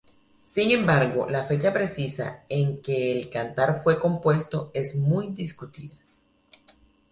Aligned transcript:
Sin 0.41 0.71
embargo, 0.71 1.29
la 1.29 1.43
fecha 1.43 1.71
precisa 1.71 2.45
en 2.49 2.81
que 2.81 3.11
el 3.11 3.29
cantar 3.29 3.81
fue 3.83 3.99
compuesto 3.99 4.71
es 4.73 4.95
muy 4.95 5.27
discutida. 5.27 5.93